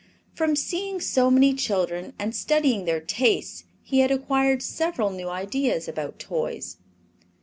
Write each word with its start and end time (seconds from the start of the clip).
From 0.33 0.55
seeing 0.55 0.99
so 0.99 1.29
many 1.29 1.53
children 1.53 2.13
and 2.17 2.35
studying 2.35 2.85
their 2.85 2.99
tastes 2.99 3.65
he 3.83 3.99
had 3.99 4.09
acquired 4.09 4.63
several 4.63 5.11
new 5.11 5.29
ideas 5.29 5.87
about 5.87 6.17
toys. 6.17 6.77